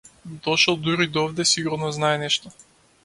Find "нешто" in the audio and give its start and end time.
2.25-2.55